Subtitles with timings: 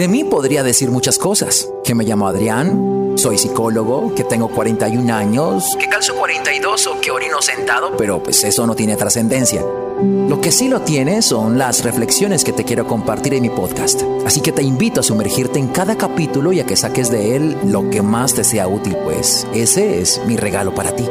[0.00, 1.70] De mí podría decir muchas cosas.
[1.84, 7.10] Que me llamo Adrián, soy psicólogo, que tengo 41 años, que calzo 42 o que
[7.10, 9.62] orino sentado, pero pues eso no tiene trascendencia.
[10.00, 14.00] Lo que sí lo tiene son las reflexiones que te quiero compartir en mi podcast.
[14.24, 17.58] Así que te invito a sumergirte en cada capítulo y a que saques de él
[17.66, 21.04] lo que más te sea útil, pues ese es mi regalo para ti.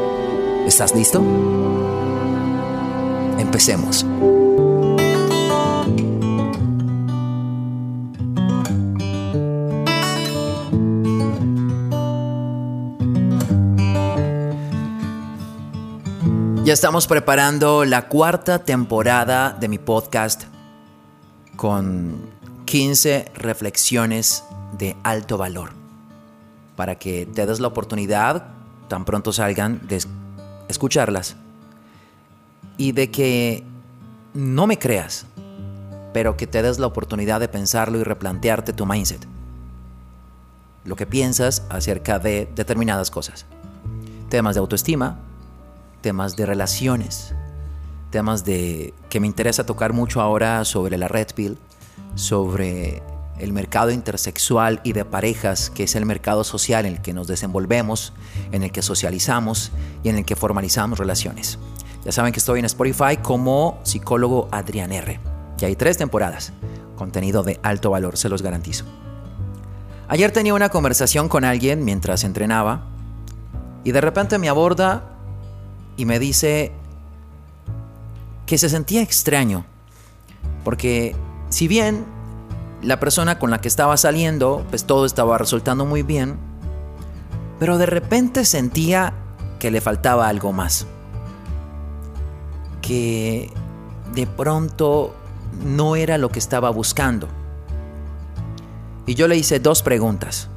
[0.66, 1.22] ¿Estás listo?
[3.38, 4.04] Empecemos.
[16.70, 20.44] Ya estamos preparando la cuarta temporada de mi podcast
[21.56, 22.30] con
[22.64, 24.44] 15 reflexiones
[24.78, 25.70] de alto valor.
[26.76, 28.52] Para que te des la oportunidad,
[28.86, 30.00] tan pronto salgan, de
[30.68, 31.34] escucharlas.
[32.76, 33.64] Y de que
[34.32, 35.26] no me creas,
[36.12, 39.26] pero que te des la oportunidad de pensarlo y replantearte tu mindset,
[40.84, 43.44] lo que piensas acerca de determinadas cosas,
[44.28, 45.18] temas de autoestima,
[46.00, 47.34] temas de relaciones,
[48.10, 51.58] temas de que me interesa tocar mucho ahora sobre la red pill,
[52.14, 53.02] sobre
[53.38, 57.26] el mercado intersexual y de parejas, que es el mercado social en el que nos
[57.26, 58.12] desenvolvemos,
[58.52, 61.58] en el que socializamos y en el que formalizamos relaciones.
[62.04, 65.20] Ya saben que estoy en Spotify como psicólogo Adrián R.
[65.60, 66.52] Y hay tres temporadas,
[66.96, 68.84] contenido de alto valor, se los garantizo.
[70.08, 72.86] Ayer tenía una conversación con alguien mientras entrenaba
[73.84, 75.19] y de repente me aborda
[76.00, 76.72] y me dice
[78.46, 79.66] que se sentía extraño,
[80.64, 81.14] porque
[81.50, 82.06] si bien
[82.80, 86.38] la persona con la que estaba saliendo, pues todo estaba resultando muy bien,
[87.58, 89.12] pero de repente sentía
[89.58, 90.86] que le faltaba algo más,
[92.80, 93.52] que
[94.14, 95.14] de pronto
[95.66, 97.28] no era lo que estaba buscando.
[99.04, 100.48] Y yo le hice dos preguntas.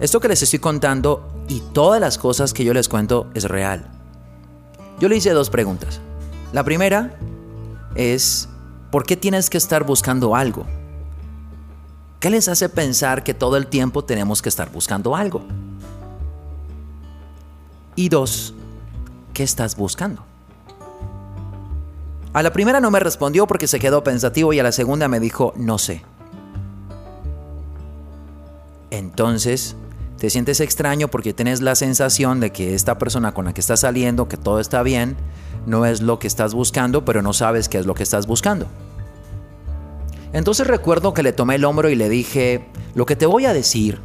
[0.00, 3.97] Esto que les estoy contando y todas las cosas que yo les cuento es real.
[5.00, 6.00] Yo le hice dos preguntas.
[6.52, 7.16] La primera
[7.94, 8.48] es,
[8.90, 10.66] ¿por qué tienes que estar buscando algo?
[12.20, 15.42] ¿Qué les hace pensar que todo el tiempo tenemos que estar buscando algo?
[17.94, 18.54] Y dos,
[19.32, 20.24] ¿qué estás buscando?
[22.32, 25.20] A la primera no me respondió porque se quedó pensativo y a la segunda me
[25.20, 26.02] dijo, no sé.
[28.90, 29.76] Entonces,
[30.18, 33.80] te sientes extraño porque tienes la sensación de que esta persona con la que estás
[33.80, 35.16] saliendo, que todo está bien,
[35.64, 38.66] no es lo que estás buscando, pero no sabes qué es lo que estás buscando.
[40.32, 43.52] Entonces recuerdo que le tomé el hombro y le dije, lo que te voy a
[43.52, 44.00] decir,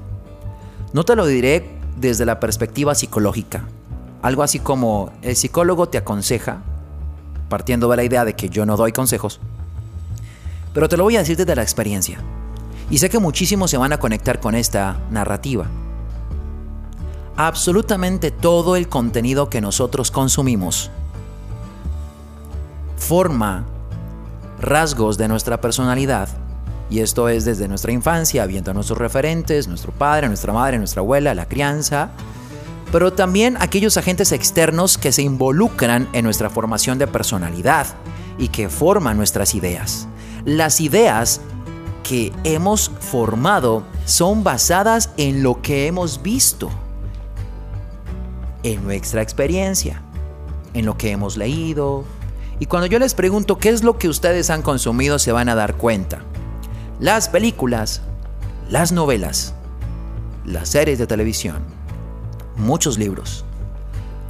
[0.94, 3.66] no te lo diré desde la perspectiva psicológica.
[4.22, 6.62] Algo así como el psicólogo te aconseja,
[7.50, 9.40] partiendo de la idea de que yo no doy consejos,
[10.76, 12.20] pero te lo voy a decir desde la experiencia.
[12.92, 15.68] Y sé que muchísimos se van a conectar con esta narrativa
[17.36, 20.92] absolutamente todo el contenido que nosotros consumimos
[22.98, 23.66] forma
[24.60, 26.30] rasgos de nuestra personalidad.
[26.90, 31.02] Y esto es desde nuestra infancia, viendo a nuestros referentes, nuestro padre, nuestra madre, nuestra
[31.02, 32.12] abuela, la crianza,
[32.92, 37.88] pero también aquellos agentes externos que se involucran en nuestra formación de personalidad
[38.38, 40.08] y que forman nuestras ideas.
[40.46, 41.42] Las ideas
[42.04, 46.70] que hemos formado son basadas en lo que hemos visto
[48.64, 50.02] en nuestra experiencia,
[50.74, 52.06] en lo que hemos leído.
[52.60, 55.56] Y cuando yo les pregunto qué es lo que ustedes han consumido, se van a
[55.56, 56.20] dar cuenta.
[57.00, 58.02] Las películas,
[58.70, 59.54] las novelas,
[60.46, 61.58] las series de televisión,
[62.56, 63.46] muchos libros,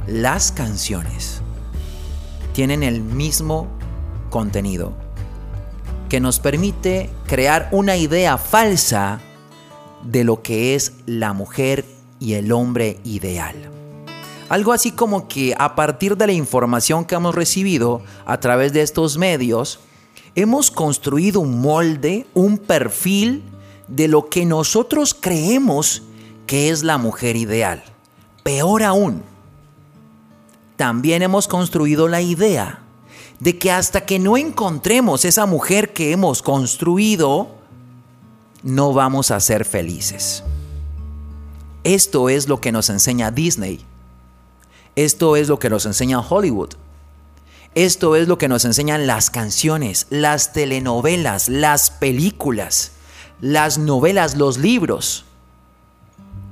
[0.06, 1.40] las canciones,
[2.52, 3.68] tienen el mismo
[4.30, 4.92] contenido
[6.08, 9.20] que nos permite crear una idea falsa
[10.04, 11.84] de lo que es la mujer
[12.20, 13.73] y el hombre ideal.
[14.48, 18.82] Algo así como que a partir de la información que hemos recibido a través de
[18.82, 19.80] estos medios,
[20.34, 23.42] hemos construido un molde, un perfil
[23.88, 26.02] de lo que nosotros creemos
[26.46, 27.82] que es la mujer ideal.
[28.42, 29.22] Peor aún,
[30.76, 32.80] también hemos construido la idea
[33.40, 37.48] de que hasta que no encontremos esa mujer que hemos construido,
[38.62, 40.44] no vamos a ser felices.
[41.82, 43.84] Esto es lo que nos enseña Disney
[44.96, 46.70] esto es lo que nos enseña Hollywood.
[47.74, 52.92] Esto es lo que nos enseñan las canciones, las telenovelas, las películas,
[53.40, 55.24] las novelas, los libros.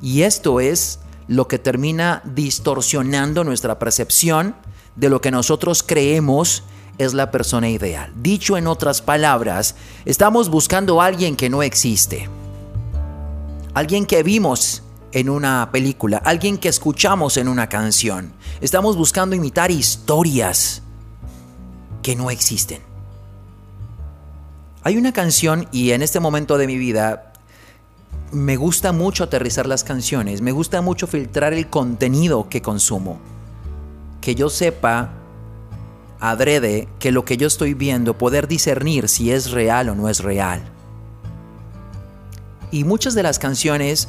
[0.00, 0.99] Y esto es
[1.29, 4.56] lo que termina distorsionando nuestra percepción
[4.97, 6.65] de lo que nosotros creemos
[6.99, 8.12] es la persona ideal.
[8.17, 12.29] Dicho en otras palabras, estamos buscando a alguien que no existe.
[13.75, 18.32] alguien que vimos en una película, alguien que escuchamos en una canción.
[18.61, 20.82] Estamos buscando imitar historias
[22.03, 22.81] que no existen.
[24.82, 27.32] Hay una canción y en este momento de mi vida
[28.32, 33.20] me gusta mucho aterrizar las canciones, me gusta mucho filtrar el contenido que consumo.
[34.20, 35.11] Que yo sepa,
[36.19, 40.20] adrede, que lo que yo estoy viendo, poder discernir si es real o no es
[40.20, 40.62] real.
[42.70, 44.08] Y muchas de las canciones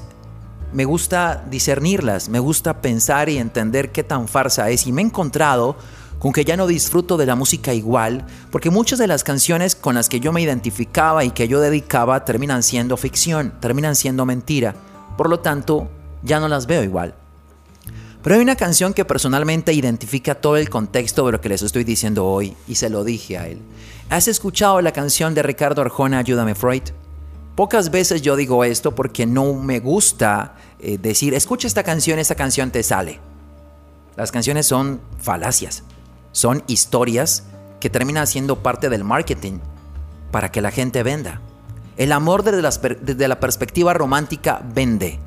[0.73, 4.87] me gusta discernirlas, me gusta pensar y entender qué tan farsa es.
[4.87, 5.77] Y me he encontrado
[6.19, 9.95] con que ya no disfruto de la música igual, porque muchas de las canciones con
[9.95, 14.73] las que yo me identificaba y que yo dedicaba terminan siendo ficción, terminan siendo mentira.
[15.17, 15.89] Por lo tanto,
[16.23, 17.13] ya no las veo igual.
[18.23, 21.83] Pero hay una canción que personalmente identifica todo el contexto de lo que les estoy
[21.83, 23.59] diciendo hoy, y se lo dije a él.
[24.09, 26.83] ¿Has escuchado la canción de Ricardo Arjona, Ayúdame Freud?
[27.55, 32.35] Pocas veces yo digo esto porque no me gusta eh, decir, escucha esta canción, esta
[32.35, 33.19] canción te sale.
[34.15, 35.83] Las canciones son falacias,
[36.31, 37.43] son historias
[37.79, 39.59] que terminan siendo parte del marketing
[40.31, 41.41] para que la gente venda.
[41.95, 45.19] El amor desde, desde la perspectiva romántica vende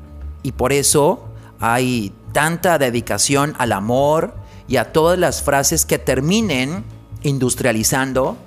[0.43, 1.29] y por eso
[1.61, 4.33] hay tanta dedicación al amor
[4.67, 6.83] y a todas las frases que terminen
[7.23, 8.37] industrializando,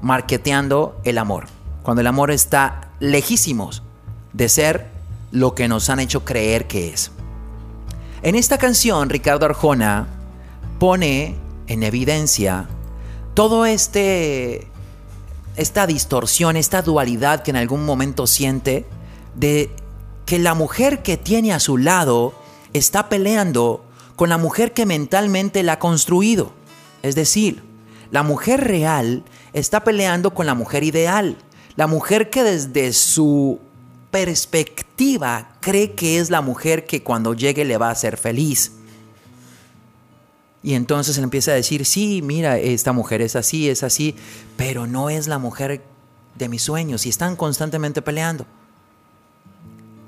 [0.00, 1.46] marketeando el amor.
[1.82, 3.82] Cuando el amor está lejísimos
[4.32, 4.86] de ser
[5.30, 7.10] lo que nos han hecho creer que es.
[8.22, 10.08] En esta canción, Ricardo Arjona
[10.78, 12.68] pone en evidencia
[13.34, 14.68] todo este
[15.56, 18.84] esta distorsión, esta dualidad que en algún momento siente
[19.34, 19.70] de
[20.26, 22.34] que la mujer que tiene a su lado
[22.72, 23.84] está peleando
[24.16, 26.52] con la mujer que mentalmente la ha construido.
[27.02, 27.62] Es decir,
[28.10, 31.36] la mujer real está peleando con la mujer ideal.
[31.76, 33.60] La mujer que desde su
[34.10, 38.72] perspectiva cree que es la mujer que cuando llegue le va a hacer feliz.
[40.62, 44.16] Y entonces empieza a decir, sí, mira, esta mujer es así, es así,
[44.56, 45.84] pero no es la mujer
[46.34, 48.46] de mis sueños y están constantemente peleando.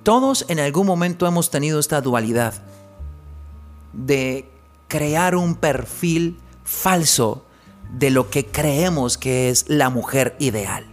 [0.02, 2.54] Todos en algún momento hemos tenido esta dualidad
[3.92, 4.48] de
[4.88, 7.44] crear un perfil falso
[7.92, 10.87] de lo que creemos que es la mujer ideal.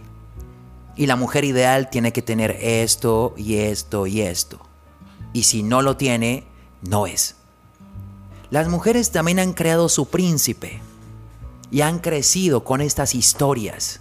[0.96, 4.60] Y la mujer ideal tiene que tener esto y esto y esto.
[5.32, 6.46] Y si no lo tiene,
[6.82, 7.36] no es.
[8.50, 10.80] Las mujeres también han creado su príncipe
[11.70, 14.00] y han crecido con estas historias,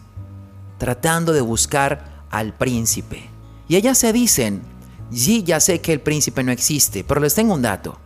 [0.77, 3.29] tratando de buscar al príncipe.
[3.67, 4.61] Y ellas se dicen,
[5.11, 7.97] sí, ya sé que el príncipe no existe, pero les tengo un dato.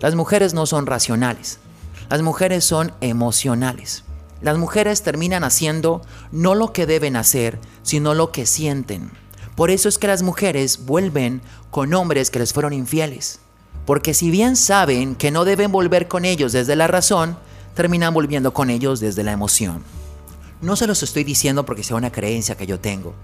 [0.00, 1.60] Las mujeres no son racionales,
[2.10, 4.03] las mujeres son emocionales.
[4.44, 9.10] Las mujeres terminan haciendo no lo que deben hacer, sino lo que sienten.
[9.56, 13.40] Por eso es que las mujeres vuelven con hombres que les fueron infieles.
[13.86, 17.38] Porque si bien saben que no deben volver con ellos desde la razón,
[17.72, 19.82] terminan volviendo con ellos desde la emoción.
[20.60, 23.14] No se los estoy diciendo porque sea una creencia que yo tengo.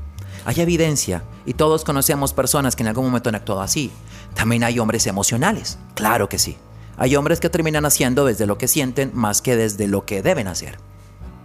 [0.47, 3.91] Hay evidencia y todos conocemos personas que en algún momento han actuado así.
[4.33, 6.57] También hay hombres emocionales, claro que sí.
[6.97, 10.49] Hay hombres que terminan haciendo desde lo que sienten más que desde lo que deben
[10.49, 10.79] hacer.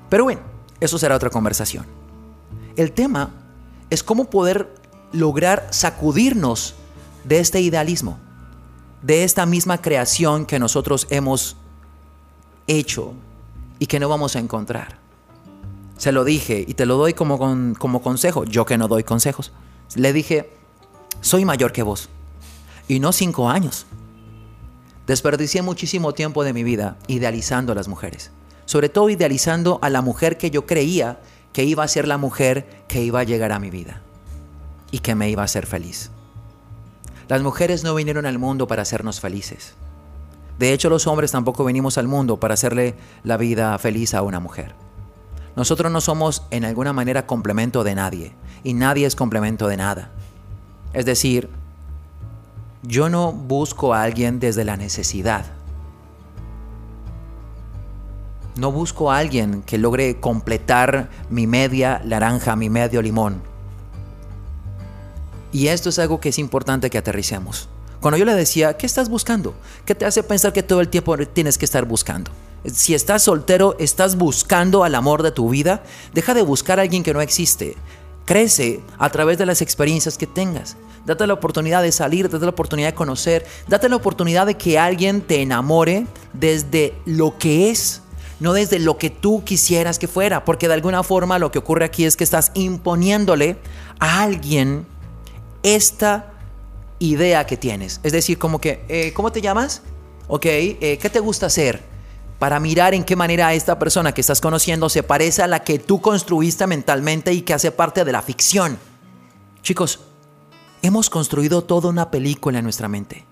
[0.10, 0.42] Pero bueno,
[0.80, 1.86] eso será otra conversación.
[2.76, 3.32] El tema
[3.90, 4.74] es cómo poder
[5.12, 6.76] lograr sacudirnos
[7.24, 8.20] de este idealismo,
[9.02, 11.58] de esta misma creación que nosotros hemos
[12.68, 13.14] hecho
[13.80, 15.00] y que no vamos a encontrar.
[15.98, 17.40] Se lo dije y te lo doy como,
[17.78, 19.54] como consejo, yo que no doy consejos.
[19.96, 20.52] Le dije,
[21.22, 22.10] soy mayor que vos
[22.88, 23.86] y no cinco años.
[25.08, 28.32] Desperdicié muchísimo tiempo de mi vida idealizando a las mujeres
[28.66, 31.20] sobre todo idealizando a la mujer que yo creía
[31.54, 34.02] que iba a ser la mujer que iba a llegar a mi vida
[34.92, 36.12] y que me iba a hacer feliz.
[37.28, 39.76] Las mujeres no vinieron al mundo para hacernos felices.
[40.60, 44.40] De hecho, los hombres tampoco venimos al mundo para hacerle la vida feliz a una
[44.40, 44.76] mujer.
[45.56, 50.12] Nosotros no somos en alguna manera complemento de nadie y nadie es complemento de nada.
[50.94, 51.50] Es decir,
[52.84, 55.46] yo no busco a alguien desde la necesidad.
[58.58, 63.42] No busco a alguien que logre completar mi media naranja, mi medio limón.
[65.52, 67.68] Y esto es algo que es importante que aterricemos.
[68.00, 69.56] Cuando yo le decía, ¿qué estás buscando?
[69.84, 72.32] ¿Qué te hace pensar que todo el tiempo tienes que estar buscando?
[72.66, 75.84] Si estás soltero, estás buscando al amor de tu vida,
[76.14, 77.76] deja de buscar a alguien que no existe.
[78.26, 80.78] Crece a través de las experiencias que tengas.
[81.06, 84.80] Date la oportunidad de salir, date la oportunidad de conocer, date la oportunidad de que
[84.80, 88.02] alguien te enamore desde lo que es
[88.40, 91.86] no desde lo que tú quisieras que fuera, porque de alguna forma lo que ocurre
[91.86, 93.58] aquí es que estás imponiéndole
[94.00, 94.86] a alguien
[95.64, 96.34] esta
[97.00, 98.00] idea que tienes.
[98.04, 99.82] Es decir, como que, eh, ¿cómo te llamas?
[100.28, 101.82] Ok, eh, ¿qué te gusta hacer?
[102.40, 105.80] Para mirar en qué manera esta persona que estás conociendo se parece a la que
[105.80, 108.78] tú construiste mentalmente y que hace parte de la ficción.
[109.62, 110.02] Chicos,
[110.82, 113.26] hemos construido toda una película en nuestra mente.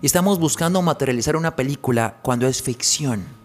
[0.00, 3.43] Y estamos buscando materializar una película cuando es ficción.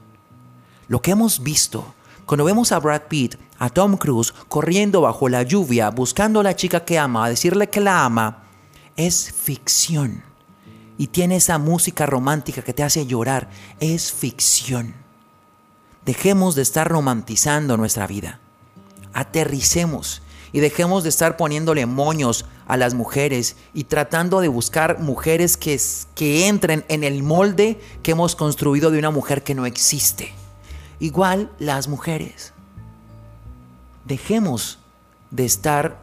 [0.89, 1.93] Lo que hemos visto,
[2.25, 6.55] cuando vemos a Brad Pitt, a Tom Cruise, corriendo bajo la lluvia, buscando a la
[6.55, 8.45] chica que ama, a decirle que la ama,
[8.95, 10.23] es ficción.
[10.97, 14.95] Y tiene esa música romántica que te hace llorar, es ficción.
[16.05, 18.39] Dejemos de estar romantizando nuestra vida.
[19.13, 25.55] Aterricemos y dejemos de estar poniéndole moños a las mujeres y tratando de buscar mujeres
[25.55, 25.79] que,
[26.15, 30.38] que entren en el molde que hemos construido de una mujer que no existe.
[30.99, 32.53] Igual las mujeres.
[34.05, 34.79] Dejemos
[35.31, 35.99] de estar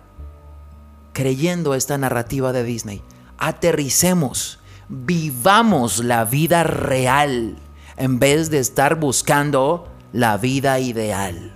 [1.12, 3.02] creyendo esta narrativa de Disney.
[3.38, 7.56] Aterricemos, vivamos la vida real
[7.96, 11.55] en vez de estar buscando la vida ideal.